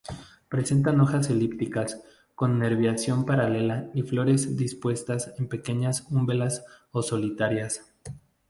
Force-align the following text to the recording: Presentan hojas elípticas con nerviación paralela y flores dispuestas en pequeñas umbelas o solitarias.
Presentan 0.49 0.99
hojas 0.99 1.29
elípticas 1.29 2.01
con 2.33 2.57
nerviación 2.57 3.23
paralela 3.23 3.91
y 3.93 4.01
flores 4.01 4.57
dispuestas 4.57 5.31
en 5.37 5.47
pequeñas 5.47 6.07
umbelas 6.09 6.65
o 6.89 7.03
solitarias. 7.03 7.93